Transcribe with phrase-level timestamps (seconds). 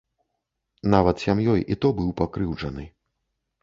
[0.95, 2.83] Нават сям'ёй і то быў пакрыўджаны.